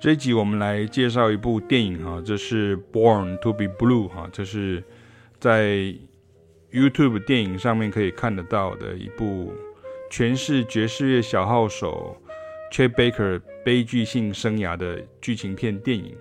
[0.00, 4.82] 这一集我们来介绍一部电影哈，这是《Born to Be Blue》哈，这是
[5.38, 5.94] 在
[6.72, 9.52] YouTube 电影上面可以看得到的一部
[10.10, 12.16] 诠释爵士乐小号手
[12.72, 16.16] Chet Baker 悲剧性生涯的剧情片电影。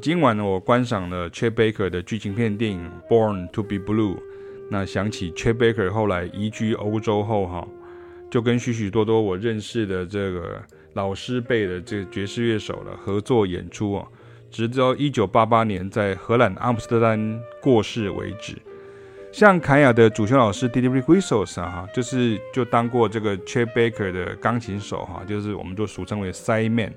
[0.00, 4.14] 今晚呢，我观赏了 Chet Baker 的剧情片电影《Born to Be Blue》，
[4.70, 7.68] 那想起 Chet Baker 后来移居欧洲后哈，
[8.30, 10.62] 就跟许许多多我认识的这个。
[10.98, 14.04] 老师辈的这个爵士乐手了合作演出啊，
[14.50, 18.56] 直到一九八八年在荷兰阿姆斯特丹过世为止。
[19.30, 26.90] 像凯亚的主修老师 Didi Grisels 啊，哈，就是就当过这个 Chet Baker 的钢琴手哈，就是我们都俗称为 Simon。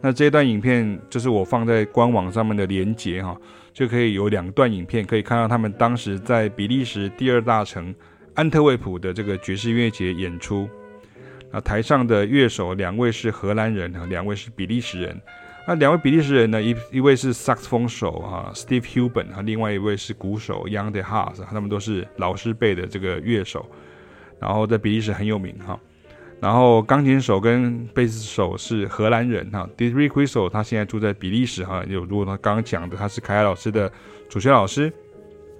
[0.00, 3.36] 那这一段影片就是我放在官网上面的连接哈，
[3.72, 7.92] 就可以有两段影片可以看到他们当时在比利时第二大城
[8.34, 10.68] 安特卫普的这个爵士音乐节演出。
[11.50, 15.20] 啊，台上的乐手两位是荷兰人，哈，两位是比利时人。
[15.66, 23.66] 那两位比利时人呢，一一位是萨克斯风手啊，Steve Huben，啊，另外一位是鼓手 y o u n g d e h a s 他们都是老师辈的这个乐手，
[24.38, 25.78] 然后在比利时很有名哈。
[26.40, 33.92] 然后钢琴手跟贝斯手是荷兰人哈，Didi Grisels 他现在住在比利时哈，有如果他刚刚讲的，他是凯凯老师的
[34.28, 34.92] 主修老师。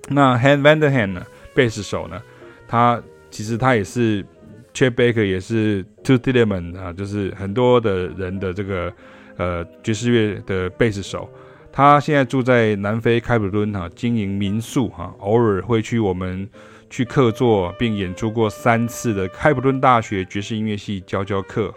[0.09, 2.21] 那 Hans Vanderham 呢，贝斯手呢，
[2.67, 4.25] 他其实他也是。
[4.73, 8.93] Chet Baker 也是 Toots Thiedemann 啊，就是很多的人的这个
[9.37, 11.29] 呃爵士乐的贝斯手。
[11.73, 16.49] 他现在住在南非开普敦哈，经营民宿哈，偶尔会去我们
[16.89, 21.73] 去客座，并演出过三次的开普敦大学爵士音乐系教教课。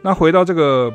[0.00, 0.90] 那回到这个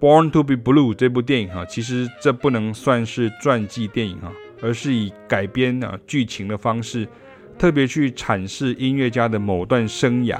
[0.00, 7.06] Born to Be Blue》这部电影哈，其实这不能算是传记电影哈，而是以改编啊剧情的方式。
[7.58, 10.38] 特别去阐释音乐家的某段生涯，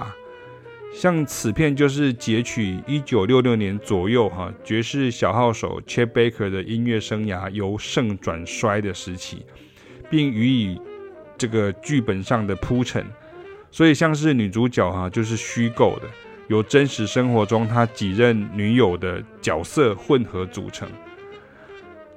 [0.92, 9.44] 像此片就是截取一九六六年左右哈爵士小号手 Chet Baker 的音乐生涯由盛转衰的时期，
[10.10, 10.80] 并予以
[11.36, 13.06] 这个剧本上的铺陈，
[13.70, 16.08] 所以像是女主角哈就是虚构的，
[16.48, 20.88] 由真实生活中他几任女友的角色混合组成。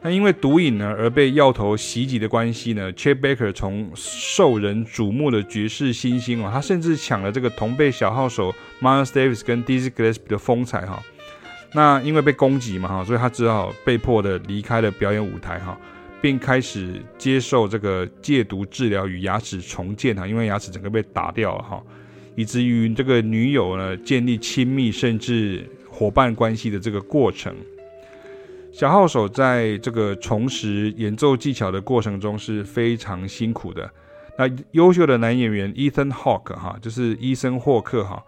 [0.04, 8.52] 那因为毒瘾呢而被药头袭击的关系呢，Chet Baker 从受人瞩目的爵士新星哦，他甚至抢了这个同辈小号手
[8.82, 11.00] Miles Davis 跟 Dizzy Gillespie 的风采哈。
[11.74, 15.78] 那因为被攻击嘛哈，所以他只好被迫的离开了表演舞台哈，
[16.20, 21.84] 并开始接受这个戒毒治疗与牙齿重建哈，因为牙齿整个被打掉了哈，
[22.36, 27.56] 以至于这个女友呢建立亲密甚至伙伴关系的这个过程。
[28.72, 33.90] 小号手在这个重拾演奏技巧的过程中是非常辛苦的。
[34.38, 38.24] 那优秀的男演员 Ethan Hawke 哈，就是伊森霍克哈，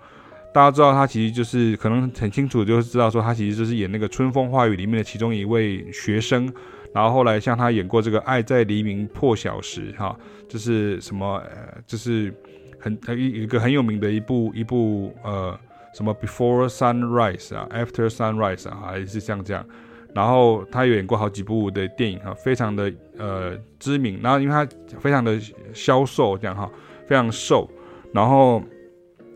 [0.53, 6.51] 大家知道他其实就是可能很清楚，就是知道说他其实就是演那个《春风化雨》里面的其中一位学生。
[6.93, 10.15] 然后后来像他演过这个《爱在黎明破晓时》哈，
[10.47, 12.31] 就是什么呃，就是
[12.77, 15.57] 很一一个很有名的一部一部呃
[15.95, 19.65] 什么 Before Sunrise 啊，After Sunrise 啊，还是像这样。
[20.13, 24.19] 然后他有演过好几部的电影哈，非常的呃知名。
[24.21, 24.67] 然后因为他
[24.99, 25.39] 非常的
[25.73, 26.69] 消瘦这样哈，
[27.07, 27.69] 非常瘦，
[28.13, 28.61] 然后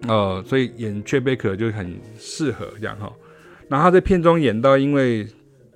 [0.07, 3.11] 呃，所以演 Chet Baker 就很适合这样哈。
[3.67, 5.27] 然后他在片中演到因为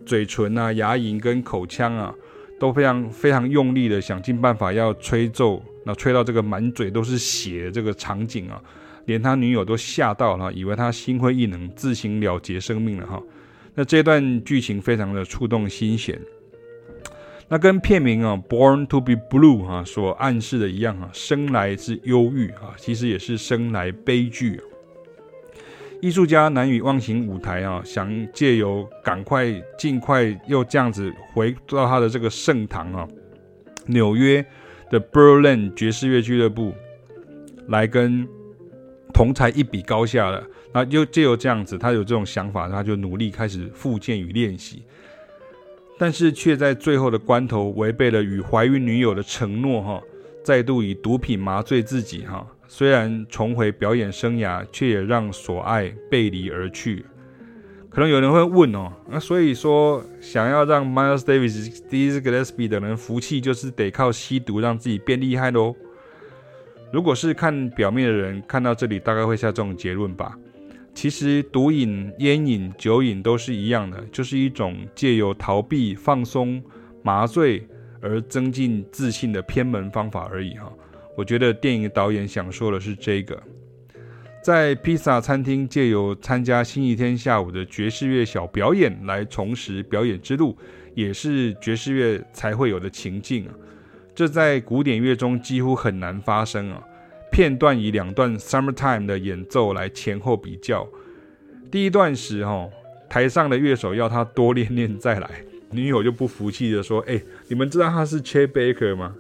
[0.06, 2.14] 嘴唇啊、牙龈跟口腔啊
[2.60, 8.62] 都非常非常用力的想尽办法要吹奏，那吹到这个满嘴都是血的这个场景啊，
[9.06, 13.20] 连他女友都吓到了，以为他心灰意冷，自行了结生命了哈。
[13.74, 16.20] 那这段剧情非常的触动心弦，
[17.48, 24.60] 那跟片名啊《Born to Be Blue》啊所暗示的一样啊，生来是忧郁啊，其实也是生来悲剧。
[26.02, 29.46] 艺术家难以忘形舞台啊，想借由赶快
[29.78, 33.08] 尽快又这样子回到他的这个圣堂啊，
[33.86, 34.46] 纽约
[34.90, 36.74] 的 Berlin 爵士乐俱乐部，
[37.68, 38.28] 来跟
[39.14, 40.44] 同才一比高下了。
[40.74, 44.84] 那就借由这样子，他有这种想法，他就努力开始复健与练习，
[45.98, 50.02] 但是却在最后的关头违背了与怀孕女友的承诺，哈，
[50.44, 57.06] 再度以毒品麻醉自己，哈，虽然重回表演生涯，却也让所爱背离而去。
[57.90, 65.76] 可能有人会问哦，那所以说想要让 Miles Davis、Dizzy Gillespie 等人服气，就是得靠吸毒让自己变厉害喽？
[66.94, 70.38] 如果是看表面的人，看到这里大概会下这种结论吧。
[70.94, 76.62] 其实毒瘾、烟瘾、酒瘾都是一样的，就是一种借由逃避、放松、
[77.02, 77.66] 麻醉
[78.02, 80.72] 而增进自信的偏门方法而已哈。
[81.18, 83.42] 我觉得电影导演想说的是这个。
[84.44, 90.58] 在披萨餐厅借由参加星期天下午的爵士乐小表演来重拾表演之路，
[90.96, 93.54] 也是爵士乐才会有的情境啊。
[94.16, 96.82] 这在古典乐中几乎很难发生啊。
[97.32, 100.86] 片段以两段《Summertime》的演奏来前后比较，
[101.72, 102.70] 第一段时哈，
[103.10, 109.16] 台上的乐手要他多练练再来，女友就不服气的说：“哎，你们知道他是 Chet Baker 吗？”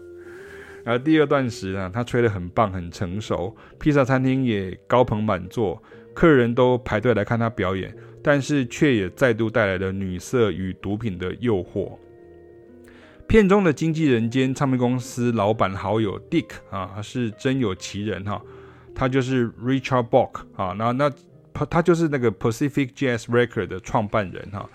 [0.83, 3.55] 而第二段时啊，他吹得很棒，很成熟。
[3.79, 5.81] 披萨餐厅也高朋满座，
[6.13, 11.93] 客人都排队来看他表演，但是却也再度带来了女色与毒品的诱惑。
[13.31, 18.41] 片中的经纪人兼唱片公司老板好友 Dick 啊，是真有其人哈，
[18.93, 21.09] 他就是 Richard Bock 啊，那那
[21.69, 24.69] 他就是那个 Pacific Jazz Record 的创办人哈，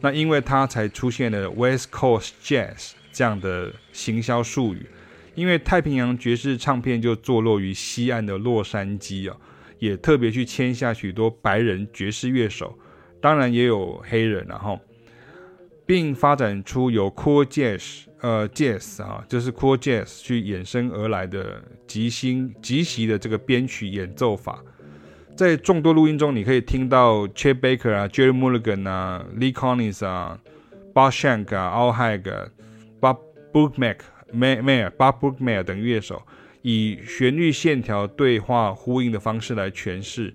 [0.00, 4.86] 那因为他才出现了 West Coast Jazz 这样的行销术语。
[5.34, 9.36] 因为太平洋爵士唱片就坐落于西岸的洛杉矶啊，
[9.80, 12.78] 也特别去签下许多白人爵士乐手，
[13.20, 14.78] 当然也有黑人，然后，
[15.86, 24.62] 并发展出由 Cool Jazz 呃 Jazz 啊，就是 Cool Jazz 去衍生而来的即兴即席的这个编曲演奏法。
[25.36, 30.40] 在众多录音中，你可以听到 Chet Baker 啊、，Jerry Mulligan 啊、Lee Konitz 啊、
[30.92, 32.48] Bud Shank 啊、Al Haig 啊、
[33.00, 33.18] Bob
[33.52, 33.98] Buchek
[34.32, 36.22] Mayer、Bob Brookmeyer 等乐手
[36.62, 40.34] 以旋律线条对话呼应的方式来诠释。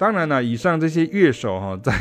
[0.00, 1.92] 当然了，以上这些乐手哈， 在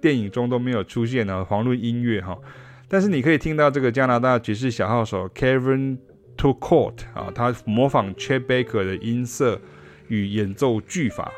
[0.00, 2.38] 电影中都没有出现的黄润音乐哈。
[2.86, 5.98] 但是你可以听到这个加拿大爵士小号手 Kevin
[6.36, 9.60] To Court 啊，他模仿 Chet Baker 的音色
[10.06, 11.32] 与演奏句法。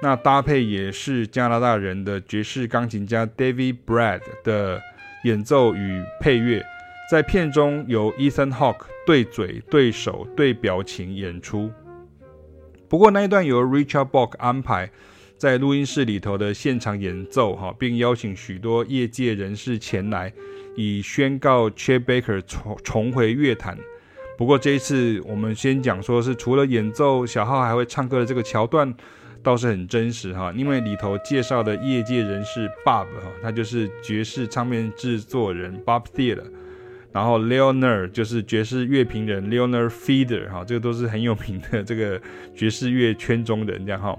[0.00, 4.80] 那搭配也是加拿大人的爵士钢琴家 David Brad 的
[5.24, 6.64] 演奏与配乐，
[7.10, 11.72] 在片中由 Ethan Hawke 对嘴、对手、对表情演出。
[12.88, 14.88] 不过那一段由 Richard Bock 安排
[15.38, 20.30] 在录音室里头的现场演奏，哈，并邀请许多业界人士前来，
[20.76, 23.78] 以宣告 Chet Baker 重重回乐坛。
[24.36, 28.92] 不过这一次我们先讲说是除了演奏，小号还会唱歌的这个桥段。
[29.40, 36.42] 倒是很真实哈，因为里头介绍的业界人士 Bob 哈，他就是爵士唱片制作人 Bob Thiele，
[37.12, 42.20] 然后 Leonard 就是爵士乐评人 Leonard Feather 哈，这个都是很有名的这个
[42.52, 44.18] 爵士乐圈中人这样哈。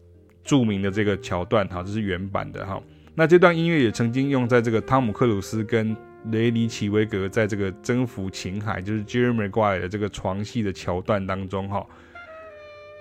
[0.43, 2.81] 著名的这个桥段哈，这是原版的哈。
[3.15, 5.95] 那这段音乐也曾经用在这个汤姆克鲁斯跟
[6.31, 11.85] 雷尼奇威格在这个征服情海，就是 Jeremy Guy 的这个床戏的桥段当中，哈，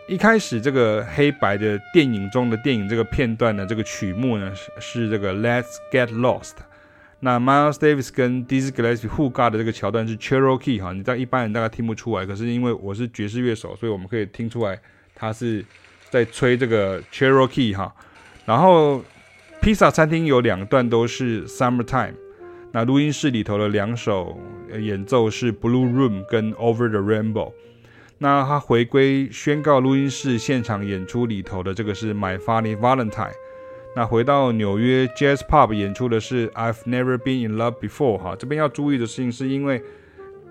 [0.08, 6.54] 一开始这个黑白的电影中的电影这个片段呢，这个曲目呢是是这个 Let's Get Lost。
[7.20, 14.80] 那 Miles Davis 跟 Dizzy Gillespie 互尬的这个桥段是 Cherokee 哈，你知道一般人大概听不出来，可是因为我是爵士乐手，所以我们可以听出来
[15.14, 15.62] 他是
[16.10, 17.94] 在吹这个 Cherokee 哈。
[18.44, 19.02] 然后
[19.60, 22.14] 披萨餐厅有两段都是 Summertime。
[22.72, 24.38] 那录音室里头的两首
[24.78, 27.48] 演奏是《Blue Room》跟《Over the Rainbow》。
[28.18, 33.10] 那他回归宣告录音室现场演出里头的这个是《My Funny Valentine》。
[33.96, 38.36] 那回到纽约 Jazz Pub 演出的是《I've Never Been in Love Before》哈。
[38.38, 39.82] 这边要注意的事情是因为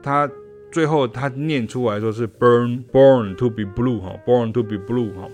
[0.04, 0.30] 他
[0.72, 5.30] 最后他念出来说是 Born Born to be Blue 哈，Born to be Blue 哈。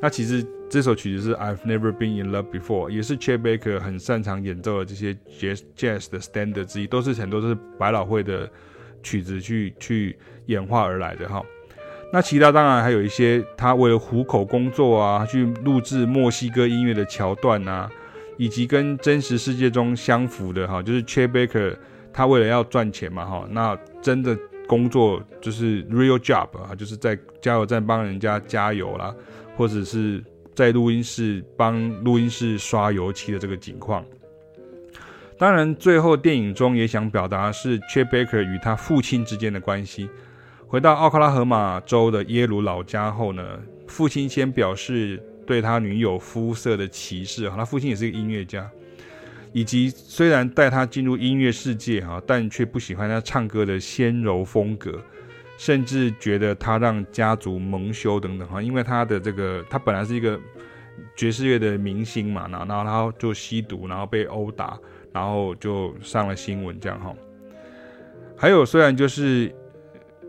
[0.00, 0.46] 那其实。
[0.70, 8.46] 这首曲子是 I've Never Been in Love Before，也是 Chet Baker 很擅长演奏的这些 Jazz Jazz 的 Standard 之一，都是很多都是百老汇的
[9.02, 11.42] 曲子去去演化而来的哈。
[12.12, 17.90] 那其他当然还有一些他为了糊口工作啊，去录制墨西哥音乐的桥段啊，
[18.36, 21.74] 以及跟真实世界中相符的哈，就是 Chet Baker
[22.12, 24.36] 他为了要赚钱嘛哈，那真的
[24.66, 29.14] 工作就是 real job 啊，就是在加油站帮人家加油啦，
[29.58, 30.24] 或者是。
[30.54, 34.04] 在录音室帮录音室刷油漆的这个景况。
[35.38, 40.10] 当然，最后电影中也想表达是 Chet Baker 与他父亲之间的关系。
[40.66, 43.44] 回到奥克拉荷马州的耶鲁老家后呢，
[43.86, 47.48] 父亲先表示对他女友肤色的歧视。
[47.50, 48.68] 他父亲也是一个音乐家，
[49.52, 55.00] 以及虽然带他进入音乐世界哈，但却不喜欢他唱歌的纤柔风格，
[55.58, 58.62] 甚至觉得他让家族蒙羞等等哈。
[58.62, 60.40] 因为他的这个，他本来是一个
[61.14, 64.78] 爵士乐的明星嘛，然后然后他就吸毒，然后被殴打。
[65.10, 67.12] 然后就上了新闻，这样哈。
[68.36, 69.52] 还有，虽然就是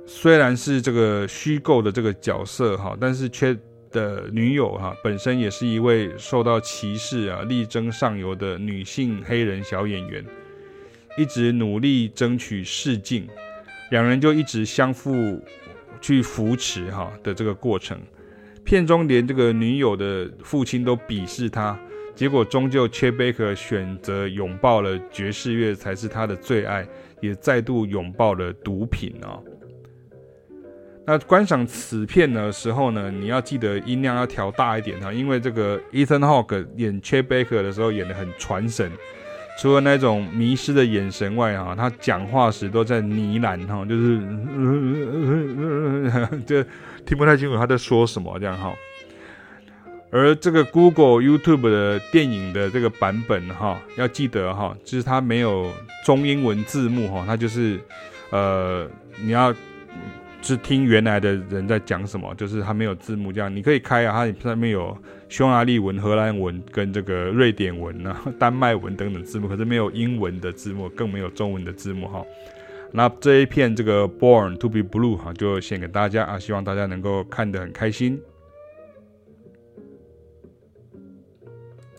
[0.08, 3.56] 虽然是这个虚构的这个角色哈，但是却
[3.92, 10.26] 的女友哈本身也是一位受到歧视啊、力争上游的女性黑人小演员，
[11.18, 13.28] 一直努力争取试镜，
[13.90, 15.42] 两人就一直相互
[16.00, 18.00] 去扶持哈的这个过程。
[18.64, 21.78] 片中连这个女友的父亲都鄙视他。
[22.16, 26.86] 结果终究，Chet Baker 选择拥抱了爵士乐才是他的最爱，
[27.22, 29.42] 也再度拥抱了毒品哦。
[31.08, 38.92] 那观赏此片的时候呢，你要记得音量要调大一点哈，因为这个 Ethan Hawke 演 Chet Baker 的时候演得很传神，
[39.60, 44.20] 除了那种迷失的眼神外哈，他讲话时都在呢喃哈，就是
[46.48, 46.64] 就
[47.06, 48.74] 听不太清楚他在说什么这样哈。
[50.12, 55.72] 而这个 Google YouTube 的电影的这个版本哈，要记得哈，就是它没有
[56.06, 57.80] 中英文字幕哈，它就是
[58.32, 58.88] 呃，
[59.22, 59.54] 你要
[60.42, 72.24] 是听原来的人在讲什么，就是它没有字幕这样，你可以开啊，它上面有匈牙利文、荷兰文跟这个瑞典文啊、 丹麦文等等字幕，可是没有英文的字幕，更没有中文的字幕哈。
[72.92, 78.20] 那这一片这个 Born to be Blue 哈，就献给大家啊，希望大家能够看得很开心。